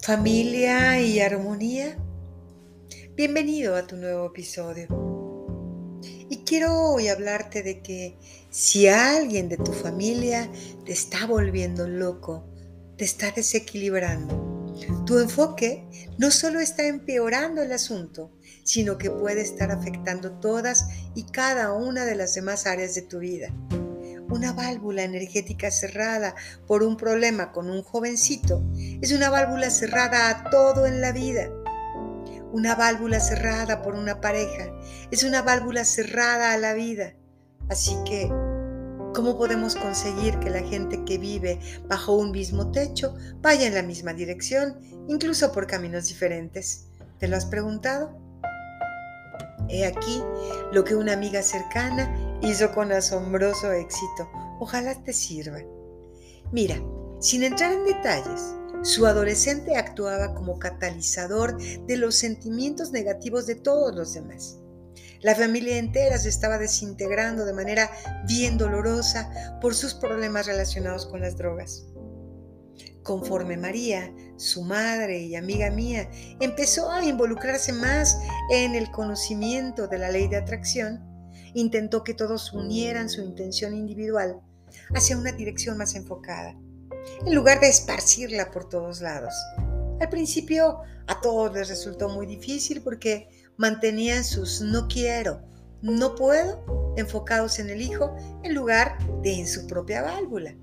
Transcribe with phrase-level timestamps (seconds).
[0.00, 1.96] familia y armonía.
[3.14, 4.86] Bienvenido a tu nuevo episodio.
[6.30, 8.16] Y quiero hoy hablarte de que
[8.50, 10.50] si alguien de tu familia
[10.84, 12.46] te está volviendo loco,
[12.96, 14.74] te está desequilibrando,
[15.04, 15.84] tu enfoque
[16.16, 18.30] no solo está empeorando el asunto,
[18.62, 23.18] sino que puede estar afectando todas y cada una de las demás áreas de tu
[23.18, 23.52] vida
[24.30, 26.34] una válvula energética cerrada
[26.66, 31.50] por un problema con un jovencito es una válvula cerrada a todo en la vida.
[32.52, 34.72] Una válvula cerrada por una pareja
[35.10, 37.14] es una válvula cerrada a la vida.
[37.68, 38.28] Así que,
[39.14, 43.82] ¿cómo podemos conseguir que la gente que vive bajo un mismo techo vaya en la
[43.82, 46.86] misma dirección, incluso por caminos diferentes?
[47.18, 48.18] ¿Te lo has preguntado?
[49.68, 50.22] He aquí
[50.72, 52.10] lo que una amiga cercana
[52.42, 54.28] hizo con asombroso éxito.
[54.60, 55.58] Ojalá te sirva.
[56.52, 56.80] Mira,
[57.20, 63.94] sin entrar en detalles, su adolescente actuaba como catalizador de los sentimientos negativos de todos
[63.94, 64.58] los demás.
[65.20, 67.90] La familia entera se estaba desintegrando de manera
[68.26, 71.86] bien dolorosa por sus problemas relacionados con las drogas.
[73.02, 76.08] Conforme María, su madre y amiga mía,
[76.40, 78.16] empezó a involucrarse más
[78.52, 81.07] en el conocimiento de la ley de atracción,
[81.60, 84.40] intentó que todos unieran su intención individual
[84.94, 86.56] hacia una dirección más enfocada,
[87.24, 89.34] en lugar de esparcirla por todos lados.
[90.00, 95.42] Al principio a todos les resultó muy difícil porque mantenían sus no quiero,
[95.82, 100.54] no puedo enfocados en el hijo en lugar de en su propia válvula.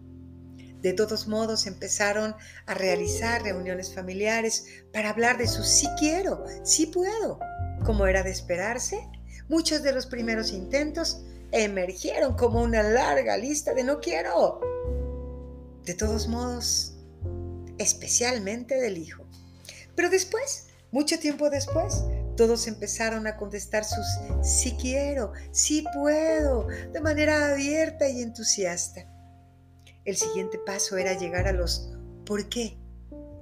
[0.82, 2.36] De todos modos empezaron
[2.68, 7.40] a realizar reuniones familiares para hablar de su sí quiero, sí puedo.
[7.84, 9.00] Como era de esperarse,
[9.48, 14.60] Muchos de los primeros intentos emergieron como una larga lista de no quiero.
[15.84, 16.96] De todos modos,
[17.78, 19.26] especialmente del hijo.
[19.96, 22.04] Pero después, mucho tiempo después,
[22.36, 24.06] todos empezaron a contestar sus
[24.42, 29.06] sí quiero, sí puedo, de manera abierta y entusiasta.
[30.04, 31.90] El siguiente paso era llegar a los
[32.26, 32.78] ¿por qué?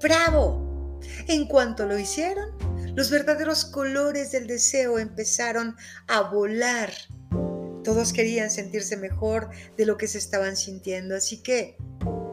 [0.01, 0.99] ¡Bravo!
[1.27, 2.51] En cuanto lo hicieron,
[2.95, 5.75] los verdaderos colores del deseo empezaron
[6.07, 6.91] a volar.
[7.83, 11.75] Todos querían sentirse mejor de lo que se estaban sintiendo, así que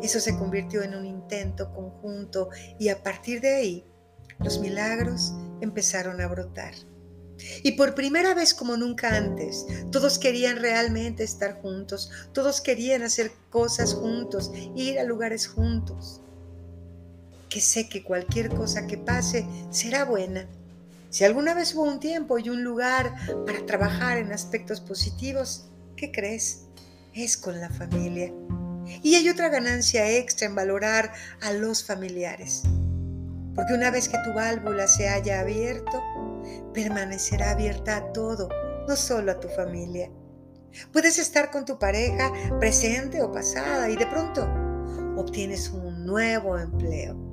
[0.03, 3.87] eso se convirtió en un intento conjunto y a partir de ahí
[4.38, 6.75] los milagros empezaron a brotar.
[7.62, 13.32] Y por primera vez como nunca antes, todos querían realmente estar juntos, todos querían hacer
[13.48, 16.22] cosas juntos, ir a lugares juntos
[17.50, 20.47] que sé que cualquier cosa que pase será buena.
[21.11, 23.12] Si alguna vez hubo un tiempo y un lugar
[23.44, 25.66] para trabajar en aspectos positivos,
[25.97, 26.66] ¿qué crees?
[27.12, 28.33] Es con la familia.
[29.03, 31.12] Y hay otra ganancia extra en valorar
[31.43, 32.62] a los familiares.
[33.56, 36.03] Porque una vez que tu válvula se haya abierto,
[36.72, 38.49] permanecerá abierta a todo,
[38.89, 40.09] no solo a tu familia.
[40.93, 44.49] Puedes estar con tu pareja presente o pasada y de pronto
[45.16, 47.30] obtienes un nuevo empleo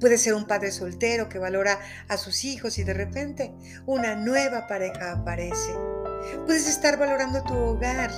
[0.00, 3.54] Puede ser un padre soltero que valora a sus hijos y de repente
[3.86, 5.72] una nueva pareja aparece.
[6.46, 8.10] Puedes estar valorando tu hogar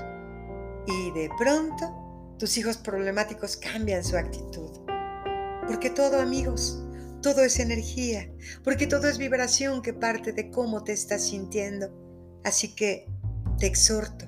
[0.87, 4.71] y de pronto tus hijos problemáticos cambian su actitud.
[5.67, 6.83] Porque todo, amigos,
[7.23, 8.31] todo es energía,
[8.63, 11.91] porque todo es vibración que parte de cómo te estás sintiendo.
[12.45, 13.09] Así que
[13.59, 14.27] te exhorto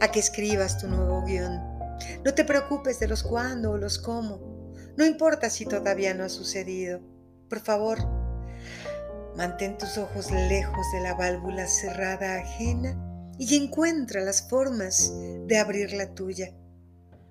[0.00, 1.60] a que escribas tu nuevo guion.
[2.24, 4.53] No te preocupes de los cuándo o los cómo
[4.96, 7.00] no importa si todavía no ha sucedido.
[7.48, 7.98] Por favor,
[9.36, 12.96] mantén tus ojos lejos de la válvula cerrada ajena
[13.38, 15.12] y encuentra las formas
[15.46, 16.54] de abrir la tuya.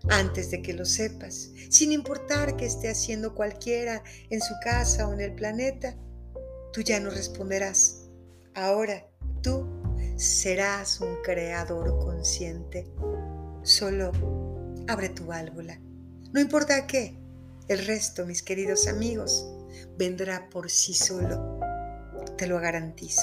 [0.09, 5.13] Antes de que lo sepas, sin importar que esté haciendo cualquiera en su casa o
[5.13, 5.95] en el planeta,
[6.73, 8.09] tú ya no responderás.
[8.53, 9.07] Ahora
[9.41, 9.65] tú
[10.17, 12.85] serás un creador consciente.
[13.63, 14.11] Solo
[14.89, 15.79] abre tu válvula.
[16.33, 17.22] No importa qué,
[17.67, 19.45] el resto, mis queridos amigos,
[19.97, 21.59] vendrá por sí solo.
[22.37, 23.21] Te lo garantizo.